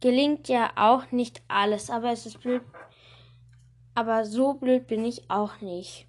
gelingt 0.00 0.48
ja 0.48 0.70
auch 0.76 1.10
nicht 1.10 1.42
alles, 1.48 1.88
aber 1.90 2.12
es 2.12 2.26
ist 2.26 2.40
blöd, 2.40 2.62
aber 3.94 4.24
so 4.24 4.54
blöd 4.54 4.86
bin 4.86 5.04
ich 5.04 5.30
auch 5.30 5.60
nicht. 5.60 6.06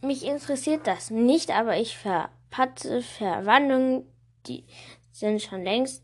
Mich 0.00 0.24
interessiert 0.24 0.86
das 0.86 1.10
nicht, 1.10 1.50
aber 1.50 1.76
ich 1.76 1.96
verpatze 1.96 3.02
Verwandlungen, 3.02 4.04
die 4.46 4.64
sind 5.12 5.42
schon 5.42 5.62
längst 5.62 6.02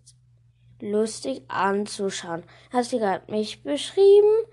lustig 0.80 1.42
anzuschauen. 1.48 2.44
Hast 2.70 2.92
du 2.92 2.98
gerade 2.98 3.30
mich 3.30 3.62
beschrieben? 3.62 4.44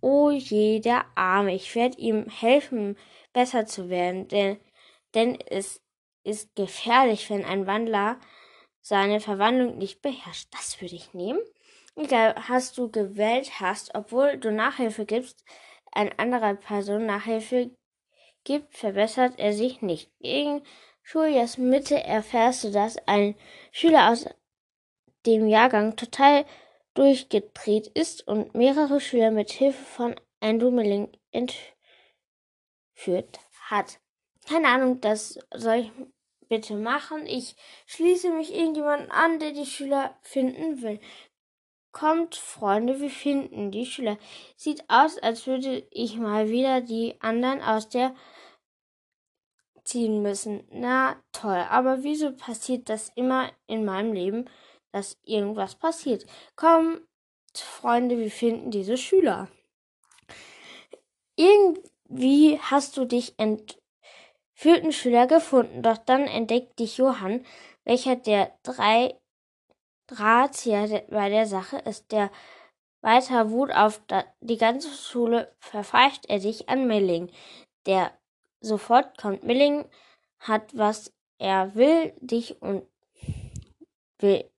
Oh 0.00 0.30
je, 0.30 0.78
der 0.80 1.04
Arme. 1.16 1.54
Ich 1.54 1.74
werde 1.74 1.98
ihm 1.98 2.28
helfen, 2.28 2.96
besser 3.32 3.66
zu 3.66 3.88
werden, 3.88 4.28
denn, 4.28 4.58
denn 5.14 5.38
es 5.40 5.80
ist 6.22 6.54
gefährlich, 6.54 7.28
wenn 7.30 7.44
ein 7.44 7.66
Wandler 7.66 8.20
seine 8.80 9.20
Verwandlung 9.20 9.78
nicht 9.78 10.02
beherrscht. 10.02 10.48
Das 10.52 10.80
würde 10.80 10.94
ich 10.94 11.12
nehmen. 11.12 11.40
Hast 11.98 12.76
du 12.76 12.90
gewählt 12.90 13.58
hast, 13.60 13.94
obwohl 13.94 14.36
du 14.36 14.52
Nachhilfe 14.52 15.06
gibst, 15.06 15.44
ein 15.92 16.16
anderer 16.18 16.54
Person 16.54 17.06
Nachhilfe 17.06 17.70
gibt, 18.44 18.76
verbessert 18.76 19.38
er 19.38 19.54
sich 19.54 19.80
nicht. 19.80 20.10
Gegen 20.20 20.62
Schuljahrsmitte 21.02 22.02
erfährst 22.02 22.64
du, 22.64 22.70
dass 22.70 22.98
ein 23.06 23.34
Schüler 23.72 24.10
aus 24.10 24.26
dem 25.24 25.48
Jahrgang 25.48 25.96
total 25.96 26.44
durchgedreht 26.94 27.86
ist 27.88 28.28
und 28.28 28.54
mehrere 28.54 29.00
Schüler 29.00 29.30
mit 29.30 29.50
Hilfe 29.50 29.82
von 29.84 30.16
Andrew 30.40 30.70
Milling 30.70 31.10
entführt 31.30 31.64
hat. 33.70 34.00
Keine 34.46 34.68
Ahnung, 34.68 35.00
das 35.00 35.38
soll 35.54 35.76
ich 35.76 35.92
bitte 36.48 36.74
machen. 36.74 37.26
Ich 37.26 37.56
schließe 37.86 38.30
mich 38.30 38.54
irgendjemandem 38.54 39.10
an, 39.10 39.38
der 39.40 39.52
die 39.52 39.66
Schüler 39.66 40.16
finden 40.22 40.82
will. 40.82 41.00
Kommt, 41.98 42.34
Freunde, 42.34 43.00
wir 43.00 43.08
finden 43.08 43.70
die 43.70 43.86
Schüler. 43.86 44.18
Sieht 44.54 44.84
aus, 44.88 45.16
als 45.16 45.46
würde 45.46 45.88
ich 45.90 46.18
mal 46.18 46.50
wieder 46.50 46.82
die 46.82 47.14
anderen 47.22 47.62
aus 47.62 47.88
der 47.88 48.14
ziehen 49.82 50.20
müssen. 50.20 50.68
Na 50.70 51.16
toll, 51.32 51.64
aber 51.70 52.02
wieso 52.02 52.32
passiert 52.36 52.90
das 52.90 53.10
immer 53.14 53.50
in 53.66 53.86
meinem 53.86 54.12
Leben, 54.12 54.44
dass 54.92 55.16
irgendwas 55.24 55.74
passiert? 55.74 56.26
Kommt, 56.54 57.00
Freunde, 57.54 58.18
wir 58.18 58.30
finden 58.30 58.70
diese 58.70 58.98
Schüler. 58.98 59.48
Irgendwie 61.34 62.58
hast 62.60 62.98
du 62.98 63.06
dich 63.06 63.36
entführten 63.38 64.92
Schüler 64.92 65.26
gefunden, 65.26 65.82
doch 65.82 65.96
dann 65.96 66.26
entdeckt 66.26 66.78
dich 66.78 66.98
Johann, 66.98 67.46
welcher 67.84 68.16
der 68.16 68.52
drei 68.62 69.18
Drahtzieher 70.06 71.04
bei 71.08 71.28
der 71.28 71.46
Sache 71.46 71.78
ist, 71.78 72.12
der 72.12 72.30
weiter 73.00 73.50
Wut 73.50 73.70
auf 73.72 74.00
die 74.40 74.56
ganze 74.56 74.90
Schule 74.90 75.54
verpfeift 75.58 76.26
er 76.28 76.40
sich 76.40 76.68
an 76.68 76.86
Milling, 76.86 77.30
der 77.86 78.12
sofort 78.60 79.18
kommt. 79.18 79.44
Milling 79.44 79.84
hat, 80.40 80.76
was 80.76 81.12
er 81.38 81.74
will, 81.74 82.14
dich 82.20 82.60
und 82.62 82.86
will 84.18 84.50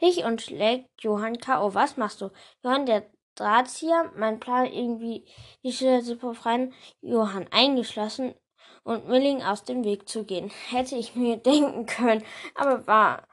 dich 0.00 0.24
und 0.24 0.42
schlägt 0.42 1.02
Johann 1.02 1.38
K.O. 1.38 1.74
Was 1.74 1.96
machst 1.96 2.20
du? 2.20 2.30
Johann, 2.62 2.86
der 2.86 3.06
Drahtzieher, 3.34 4.12
mein 4.16 4.40
Plan 4.40 4.66
irgendwie 4.66 5.24
die 5.62 5.72
Schüler 5.72 6.02
zu 6.02 6.16
befreien, 6.16 6.72
Johann 7.00 7.46
eingeschlossen 7.50 8.34
und 8.82 9.08
Milling 9.08 9.42
aus 9.42 9.64
dem 9.64 9.84
Weg 9.84 10.08
zu 10.08 10.24
gehen. 10.24 10.50
Hätte 10.70 10.96
ich 10.96 11.14
mir 11.16 11.36
denken 11.52 11.86
können, 11.86 12.24
aber 12.54 12.86
war 12.86 13.28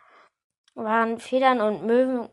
waren 0.75 1.19
Federn 1.19 1.61
und 1.61 1.85
Möwen 1.85 2.29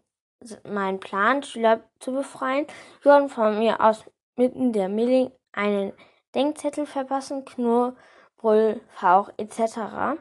mein 0.64 1.00
Plan, 1.00 1.42
Schüler 1.42 1.80
zu 1.98 2.12
befreien, 2.12 2.66
würden 3.02 3.28
von 3.28 3.58
mir 3.58 3.80
aus 3.80 4.04
mitten 4.36 4.72
der 4.72 4.88
Milling 4.88 5.30
einen 5.52 5.92
Denkzettel 6.34 6.86
verpassen, 6.86 7.44
Knurr, 7.44 7.94
Brüll, 8.38 8.80
Fauch 8.88 9.30
etc. 9.36 10.18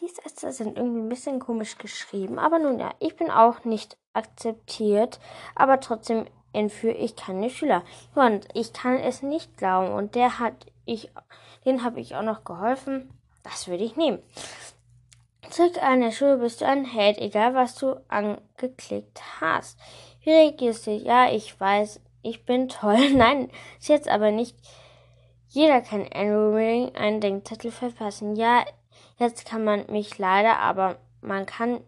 Die 0.00 0.08
Sätze 0.08 0.52
sind 0.52 0.78
irgendwie 0.78 1.00
ein 1.00 1.08
bisschen 1.08 1.40
komisch 1.40 1.76
geschrieben, 1.76 2.38
aber 2.38 2.58
nun 2.58 2.78
ja, 2.78 2.90
ich 3.00 3.16
bin 3.16 3.30
auch 3.30 3.64
nicht 3.64 3.98
akzeptiert, 4.14 5.20
aber 5.54 5.80
trotzdem 5.80 6.26
entführe 6.52 6.94
ich 6.94 7.16
keine 7.16 7.50
Schüler. 7.50 7.82
Und 8.14 8.46
ich 8.54 8.72
kann 8.72 8.96
es 8.98 9.22
nicht 9.22 9.56
glauben 9.56 9.92
und 9.92 10.14
der 10.14 10.38
hat 10.38 10.54
ich, 10.86 11.10
den 11.64 11.82
habe 11.82 12.00
ich 12.00 12.14
auch 12.14 12.22
noch 12.22 12.44
geholfen. 12.44 13.10
Das 13.42 13.68
würde 13.68 13.84
ich 13.84 13.96
nehmen. 13.96 14.22
Zurück 15.50 15.82
an 15.82 16.00
der 16.00 16.10
Schule 16.10 16.38
bist 16.38 16.60
du 16.60 16.66
ein 16.66 16.84
Held, 16.84 17.18
egal 17.18 17.54
was 17.54 17.76
du 17.76 18.00
angeklickt 18.08 19.20
hast. 19.40 19.78
Wie 20.22 20.30
reagierst 20.30 20.86
du? 20.86 20.90
Ja, 20.92 21.30
ich 21.30 21.58
weiß, 21.58 22.00
ich 22.22 22.44
bin 22.44 22.68
toll. 22.68 23.10
Nein, 23.14 23.50
ist 23.78 23.88
jetzt 23.88 24.08
aber 24.08 24.30
nicht. 24.30 24.56
Jeder 25.48 25.80
kann 25.80 26.08
Andrew 26.12 26.90
einen 26.94 27.20
Denkzettel 27.20 27.70
verfassen. 27.70 28.34
Ja, 28.34 28.64
Jetzt 29.18 29.46
kann 29.46 29.64
man 29.64 29.84
mich 29.90 30.18
leider, 30.18 30.58
aber 30.58 30.98
man 31.20 31.46
kann 31.46 31.80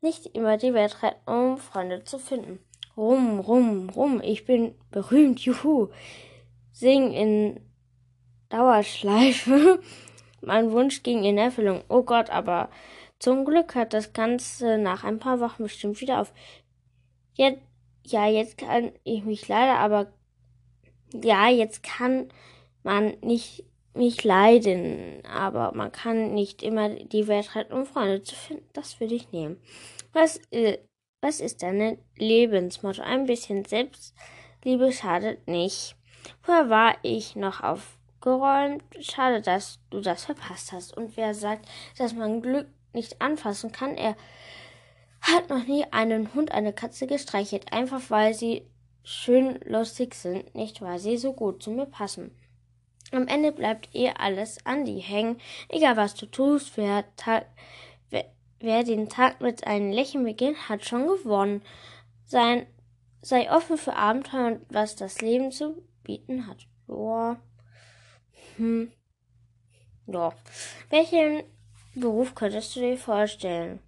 nicht 0.00 0.26
immer 0.26 0.56
die 0.56 0.74
Welt 0.74 1.02
retten, 1.02 1.30
um 1.30 1.58
Freunde 1.58 2.04
zu 2.04 2.18
finden. 2.18 2.60
Rum, 2.96 3.40
rum, 3.40 3.90
rum, 3.90 4.20
ich 4.22 4.44
bin 4.44 4.74
berühmt, 4.90 5.40
juhu. 5.40 5.88
Sing 6.72 7.12
in 7.12 7.60
Dauerschleife. 8.48 9.80
mein 10.42 10.72
Wunsch 10.72 11.02
ging 11.02 11.24
in 11.24 11.38
Erfüllung. 11.38 11.82
Oh 11.88 12.02
Gott, 12.02 12.30
aber 12.30 12.70
zum 13.18 13.44
Glück 13.44 13.74
hat 13.74 13.92
das 13.92 14.12
Ganze 14.12 14.78
nach 14.78 15.04
ein 15.04 15.18
paar 15.18 15.40
Wochen 15.40 15.62
bestimmt 15.62 16.00
wieder 16.00 16.20
auf. 16.20 16.32
Jetzt, 17.34 17.60
ja, 18.04 18.28
jetzt 18.28 18.58
kann 18.58 18.92
ich 19.04 19.24
mich 19.24 19.48
leider, 19.48 19.78
aber 19.78 20.12
ja, 21.14 21.48
jetzt 21.48 21.82
kann 21.82 22.28
man 22.82 23.16
nicht 23.20 23.64
mich 23.94 24.24
leiden, 24.24 25.22
aber 25.26 25.72
man 25.74 25.92
kann 25.92 26.34
nicht 26.34 26.62
immer 26.62 26.88
die 26.88 27.28
Welt 27.28 27.54
retten, 27.54 27.74
um 27.74 27.86
Freunde 27.86 28.22
zu 28.22 28.34
finden. 28.34 28.68
Das 28.72 28.98
würde 29.00 29.14
ich 29.14 29.30
nehmen. 29.32 29.60
Was, 30.12 30.40
äh, 30.50 30.78
was 31.20 31.40
ist 31.40 31.62
deine 31.62 31.98
Lebensmotto? 32.16 33.02
Ein 33.02 33.26
bisschen 33.26 33.64
Selbstliebe 33.64 34.92
schadet 34.92 35.46
nicht. 35.46 35.94
Vorher 36.40 36.70
war 36.70 36.96
ich 37.02 37.36
noch 37.36 37.62
aufgeräumt. 38.22 38.82
Schade, 39.00 39.40
dass 39.40 39.80
du 39.90 40.00
das 40.00 40.24
verpasst 40.24 40.72
hast. 40.72 40.96
Und 40.96 41.16
wer 41.16 41.34
sagt, 41.34 41.68
dass 41.98 42.14
man 42.14 42.42
Glück 42.42 42.68
nicht 42.92 43.20
anfassen 43.20 43.72
kann, 43.72 43.96
er 43.96 44.16
hat 45.20 45.50
noch 45.50 45.64
nie 45.66 45.84
einen 45.92 46.34
Hund, 46.34 46.52
eine 46.52 46.72
Katze 46.72 47.06
gestreichelt, 47.06 47.72
einfach 47.72 48.02
weil 48.08 48.34
sie 48.34 48.66
schön 49.04 49.58
lustig 49.64 50.14
sind, 50.14 50.54
nicht 50.54 50.82
weil 50.82 50.98
sie 50.98 51.16
so 51.16 51.32
gut 51.32 51.62
zu 51.62 51.70
mir 51.70 51.86
passen. 51.86 52.36
Am 53.12 53.28
Ende 53.28 53.52
bleibt 53.52 53.94
eh 53.94 54.10
alles 54.10 54.64
an 54.64 54.84
die 54.84 54.98
hängen, 54.98 55.38
egal 55.68 55.96
was 55.96 56.14
du 56.14 56.26
tust, 56.26 56.76
wer, 56.76 57.04
wer, 58.10 58.24
wer 58.58 58.84
den 58.84 59.08
Tag 59.08 59.40
mit 59.40 59.66
einem 59.66 59.92
Lächeln 59.92 60.24
beginnt, 60.24 60.68
hat 60.68 60.84
schon 60.84 61.06
gewonnen. 61.06 61.62
Sein, 62.24 62.66
sei 63.20 63.50
offen 63.52 63.76
für 63.76 63.94
Abenteuer 63.94 64.52
und 64.52 64.66
was 64.70 64.96
das 64.96 65.20
Leben 65.20 65.52
zu 65.52 65.82
bieten 66.02 66.46
hat. 66.46 66.66
Joa. 66.88 67.38
Hm. 68.62 68.92
Ja. 70.06 70.32
Welchen 70.88 71.42
Beruf 71.96 72.32
könntest 72.36 72.76
du 72.76 72.80
dir 72.80 72.96
vorstellen? 72.96 73.80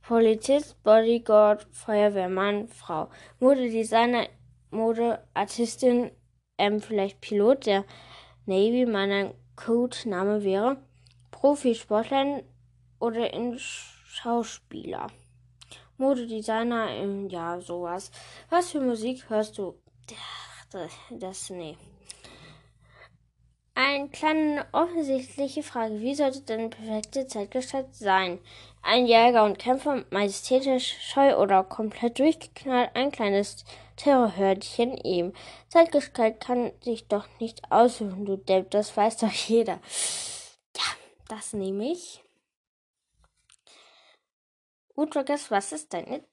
Polizist, 0.00 0.80
Bodyguard, 0.84 1.66
Feuerwehrmann, 1.72 2.68
Frau, 2.68 3.10
Modedesigner, 3.40 4.28
Modeartistin, 4.70 6.12
ähm, 6.56 6.80
vielleicht 6.80 7.20
Pilot 7.20 7.66
der 7.66 7.84
Navy, 8.46 8.86
mein 8.86 9.34
Codename 9.56 10.44
wäre, 10.44 10.76
Profisportler 11.32 12.44
oder 13.00 13.34
in 13.34 13.58
Schauspieler. 13.58 15.08
Modedesigner, 15.96 16.90
ähm, 16.90 17.28
ja, 17.28 17.60
sowas. 17.60 18.12
Was 18.50 18.70
für 18.70 18.80
Musik 18.80 19.28
hörst 19.28 19.58
du? 19.58 19.74
Das 21.10 21.50
nee. 21.50 21.76
Eine 23.74 24.08
kleine 24.08 24.66
offensichtliche 24.72 25.62
Frage. 25.62 26.00
Wie 26.00 26.14
sollte 26.14 26.40
denn 26.42 26.70
perfekte 26.70 27.26
Zeitgestalt 27.26 27.94
sein? 27.94 28.38
Ein 28.82 29.06
Jäger 29.06 29.44
und 29.44 29.58
Kämpfer, 29.58 30.04
majestätisch, 30.10 30.96
scheu 31.00 31.36
oder 31.36 31.62
komplett 31.64 32.18
durchgeknallt, 32.18 32.90
ein 32.94 33.12
kleines 33.12 33.64
Terrorhördchen 33.96 34.96
eben. 34.98 35.32
Zeitgestalt 35.68 36.40
kann 36.40 36.72
sich 36.82 37.06
doch 37.08 37.28
nicht 37.38 37.70
aussuchen, 37.70 38.24
du 38.24 38.36
Depp, 38.36 38.70
das 38.70 38.96
weiß 38.96 39.18
doch 39.18 39.32
jeder. 39.32 39.80
Ja, 40.76 40.82
das 41.28 41.52
nehme 41.52 41.92
ich. 41.92 42.22
Woodruckers, 44.94 45.50
was 45.50 45.72
ist 45.72 45.92
deine 45.94 46.24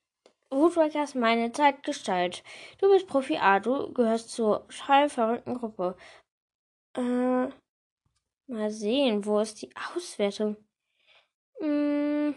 Woodruckers 0.50 1.14
meine 1.16 1.52
Zeitgestalt? 1.52 2.44
Du 2.80 2.90
bist 2.90 3.08
Profi 3.08 3.38
A, 3.38 3.60
du 3.60 3.94
gehörst 3.94 4.32
zur 4.32 4.66
schallverrückten 4.70 5.58
Gruppe. 5.58 5.96
Äh, 6.98 7.50
mal 8.48 8.72
sehen, 8.72 9.24
wo 9.24 9.40
ist 9.40 9.62
die 9.62 9.70
Auswertung? 9.76 10.58
Hm. 11.60 12.34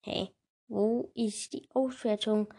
Hey, 0.00 0.34
wo 0.66 1.12
ist 1.14 1.52
die 1.52 1.68
Auswertung? 1.74 2.52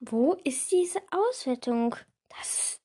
Wo 0.00 0.34
ist 0.44 0.70
diese 0.70 1.00
Auswertung? 1.10 1.96
Das. 2.28 2.82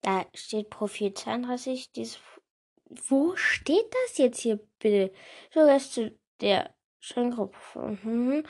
Da 0.00 0.24
steht 0.34 0.70
Profil 0.70 1.12
32. 1.12 1.92
Dieses 1.92 2.18
wo 2.90 3.36
steht 3.36 3.92
das 3.92 4.16
jetzt 4.18 4.40
hier 4.40 4.56
bitte? 4.78 5.12
So, 5.52 5.66
das 5.66 5.90
zu 5.92 6.18
der 6.40 6.74
Scheingruppe. 7.00 7.56
Mhm. 8.02 8.44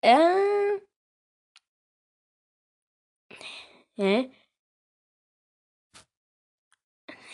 Äh. 0.00 0.80
Hä? 3.96 4.30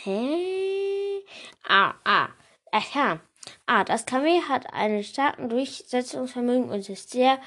Hä? 0.04 1.24
Ah, 1.68 1.94
ah. 2.04 2.28
Aha. 2.72 3.20
Ah, 3.66 3.84
das 3.84 4.06
Kamel 4.06 4.48
hat 4.48 4.72
einen 4.72 5.04
starken 5.04 5.48
Durchsetzungsvermögen 5.48 6.70
und 6.70 6.88
ist 6.88 7.10
sehr 7.10 7.40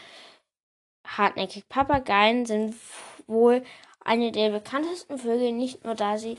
hartnäckig. 1.06 1.68
Papageien 1.70 2.46
sind 2.46 2.76
wohl 3.28 3.64
eine 4.04 4.32
der 4.32 4.50
bekanntesten 4.50 5.18
Vögel, 5.18 5.52
nicht 5.52 5.84
nur 5.84 5.96
da 5.96 6.18
sie 6.18 6.38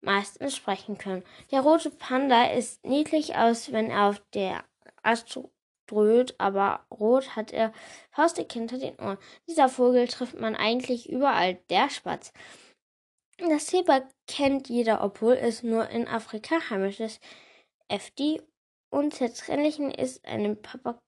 meistens 0.00 0.56
sprechen 0.56 0.98
können. 0.98 1.24
Der 1.50 1.60
rote 1.62 1.90
Panda 1.90 2.50
ist 2.50 2.84
niedlich 2.84 3.36
aus, 3.36 3.72
wenn 3.72 3.90
er 3.90 4.08
auf 4.08 4.22
der 4.34 4.64
Astro 5.02 5.50
brüllt, 5.88 6.38
aber 6.38 6.86
rot 6.92 7.34
hat 7.34 7.52
er 7.52 7.72
faustig 8.12 8.52
hinter 8.52 8.78
den 8.78 8.94
Ohren. 9.00 9.18
Dieser 9.48 9.68
Vogel 9.68 10.06
trifft 10.06 10.38
man 10.38 10.54
eigentlich 10.54 11.10
überall, 11.10 11.56
der 11.68 11.90
Spatz. 11.90 12.32
Das 13.38 13.66
Zebra 13.66 14.02
kennt 14.28 14.68
jeder, 14.68 15.02
obwohl 15.02 15.34
es 15.34 15.64
nur 15.64 15.88
in 15.90 16.06
Afrika 16.06 16.56
heimisch 16.70 17.00
ist. 17.00 17.20
FD 17.88 18.40
unzertrennlichen 18.90 19.90
ist 19.90 20.24
eine 20.24 20.54
Papag 20.54 20.98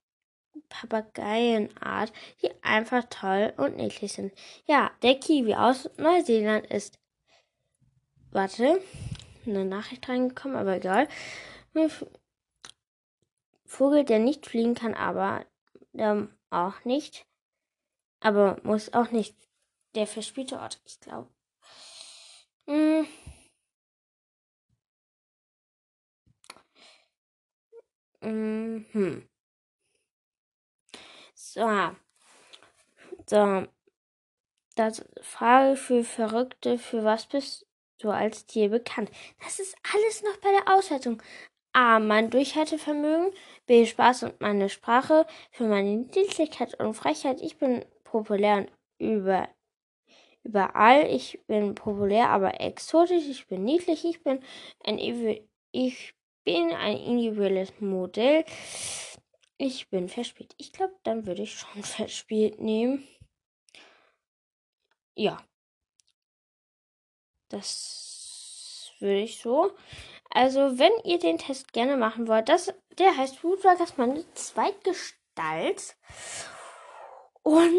Papageienart, 0.69 2.13
die 2.43 2.51
einfach 2.63 3.05
toll 3.09 3.53
und 3.57 3.77
niedlich 3.77 4.13
sind. 4.13 4.33
Ja, 4.67 4.91
der 5.03 5.19
Kiwi 5.19 5.55
aus 5.55 5.89
Neuseeland 5.97 6.67
ist. 6.67 6.99
Warte, 8.31 8.81
eine 9.47 9.65
Nachricht 9.65 10.09
reingekommen, 10.09 10.57
aber 10.57 10.77
egal. 10.77 11.09
Vogel, 13.71 14.05
der 14.05 14.19
nicht 14.19 14.47
fliegen 14.47 14.75
kann, 14.75 14.95
aber 14.95 15.47
ähm, 15.95 16.37
auch 16.51 16.85
nicht. 16.85 17.25
Aber 18.21 18.61
muss 18.65 18.93
auch 18.93 19.13
nicht. 19.13 19.37
Der 19.95 20.09
verspielte 20.09 20.59
Ort, 20.59 20.81
ich 20.85 20.99
glaube. 20.99 21.31
Hm. 22.67 23.07
Mhm. 28.23 29.29
So. 31.35 31.97
So. 33.27 33.67
Das 34.75 35.05
Frage 35.23 35.77
für 35.77 36.03
Verrückte, 36.05 36.77
für 36.77 37.05
was 37.05 37.27
bist 37.27 37.67
du 37.99 38.11
als 38.11 38.47
Tier 38.47 38.69
bekannt? 38.69 39.11
Das 39.45 39.61
ist 39.61 39.77
alles 39.95 40.23
noch 40.23 40.37
bei 40.39 40.51
der 40.51 40.75
Auswertung. 40.75 41.23
A. 41.73 41.99
Mein 41.99 42.31
Durchhaltevermögen. 42.31 43.33
B. 43.67 43.87
Spaß 43.87 44.25
und 44.25 44.41
meine 44.41 44.69
Sprache. 44.69 45.27
Für 45.51 45.65
meine 45.65 45.97
Niedlichkeit 45.97 46.79
und 46.81 46.95
Frechheit. 46.95 47.41
Ich 47.41 47.59
bin 47.59 47.85
populär 48.05 48.59
und 48.59 48.71
über, 48.99 49.49
überall. 50.43 51.07
Ich 51.07 51.41
bin 51.47 51.75
populär, 51.75 52.31
aber 52.31 52.61
exotisch. 52.61 53.27
Ich 53.29 53.47
bin 53.47 53.65
niedlich. 53.65 54.05
Ich 54.05 54.23
bin 54.23 54.41
ein, 54.85 54.99
ich 55.73 56.15
bin 56.45 56.73
ein 56.73 56.97
individuelles 56.97 57.73
Modell. 57.81 58.45
Ich 59.59 59.91
bin 59.91 60.09
verspielt. 60.09 60.55
Ich 60.57 60.73
glaube, 60.73 60.95
dann 61.03 61.27
würde 61.27 61.43
ich 61.43 61.55
schon 61.55 61.83
verspielt 61.83 62.61
nehmen. 62.61 63.07
Ja. 65.15 65.45
Das 67.49 68.93
würde 69.01 69.21
ich 69.21 69.39
so. 69.39 69.73
Also, 70.31 70.79
wenn 70.79 70.93
ihr 71.05 71.19
den 71.19 71.39
Test 71.39 71.73
gerne 71.73 71.97
machen 71.97 72.29
wollt, 72.29 72.49
das, 72.49 72.73
der 72.99 73.17
heißt 73.17 73.43
Woodwalkers 73.43 73.97
meine 73.97 74.25
Zweitgestalt. 74.35 75.97
Und 77.43 77.71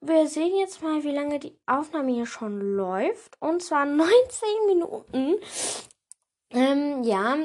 wir 0.00 0.26
sehen 0.26 0.56
jetzt 0.56 0.82
mal, 0.82 1.02
wie 1.04 1.12
lange 1.12 1.38
die 1.38 1.58
Aufnahme 1.66 2.12
hier 2.12 2.26
schon 2.26 2.60
läuft. 2.60 3.40
Und 3.40 3.62
zwar 3.62 3.86
19 3.86 4.08
Minuten. 4.66 5.36
Ähm, 6.50 7.02
ja, 7.04 7.36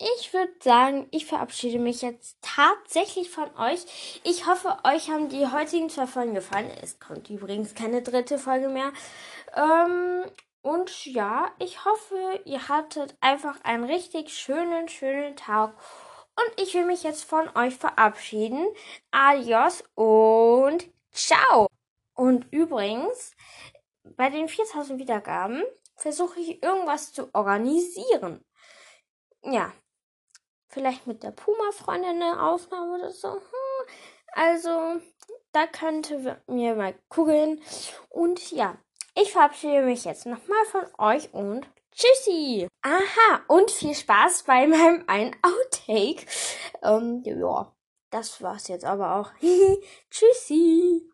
ich 0.00 0.32
würde 0.32 0.52
sagen, 0.62 1.08
ich 1.10 1.26
verabschiede 1.26 1.78
mich 1.78 2.02
jetzt 2.02 2.38
tatsächlich 2.40 3.30
von 3.30 3.48
euch. 3.56 4.20
Ich 4.24 4.46
hoffe, 4.46 4.76
euch 4.84 5.10
haben 5.10 5.28
die 5.28 5.46
heutigen 5.46 5.90
zwei 5.90 6.06
Folgen 6.06 6.34
gefallen. 6.34 6.70
Es 6.82 7.00
kommt 7.00 7.28
übrigens 7.30 7.74
keine 7.74 8.02
dritte 8.02 8.38
Folge 8.38 8.68
mehr. 8.68 8.92
Ähm, 9.56 10.24
und 10.68 11.06
ja, 11.06 11.50
ich 11.58 11.86
hoffe, 11.86 12.42
ihr 12.44 12.68
hattet 12.68 13.16
einfach 13.22 13.58
einen 13.64 13.84
richtig 13.84 14.36
schönen, 14.36 14.86
schönen 14.88 15.34
Tag. 15.34 15.72
Und 16.36 16.60
ich 16.60 16.74
will 16.74 16.84
mich 16.84 17.04
jetzt 17.04 17.24
von 17.24 17.48
euch 17.56 17.74
verabschieden. 17.74 18.68
Adios 19.10 19.82
und 19.94 20.86
ciao. 21.10 21.68
Und 22.12 22.52
übrigens, 22.52 23.34
bei 24.02 24.28
den 24.28 24.46
4000 24.46 24.98
Wiedergaben 24.98 25.62
versuche 25.96 26.38
ich 26.38 26.62
irgendwas 26.62 27.14
zu 27.14 27.32
organisieren. 27.32 28.44
Ja, 29.42 29.72
vielleicht 30.66 31.06
mit 31.06 31.22
der 31.22 31.30
Puma-Freundin 31.30 32.22
eine 32.22 32.42
Aufnahme 32.42 32.96
oder 32.96 33.10
so. 33.10 33.36
Hm, 33.36 33.86
also, 34.34 35.00
da 35.52 35.66
könnte 35.66 36.42
mir 36.46 36.74
mal 36.74 36.94
gucken. 37.08 37.62
Und 38.10 38.52
ja, 38.52 38.76
ich 39.20 39.32
verabschiede 39.32 39.82
mich 39.82 40.04
jetzt 40.04 40.26
nochmal 40.26 40.64
von 40.70 40.84
euch 40.98 41.32
und 41.32 41.66
tschüssi. 41.92 42.68
Aha, 42.82 43.40
und 43.48 43.70
viel 43.70 43.94
Spaß 43.94 44.44
bei 44.44 44.66
meinem 44.66 45.04
einen 45.06 45.34
Outtake. 45.42 46.24
Ähm, 46.82 47.22
ja, 47.24 47.72
das 48.10 48.40
war's 48.42 48.68
jetzt 48.68 48.84
aber 48.84 49.16
auch. 49.16 49.32
tschüssi. 50.10 51.10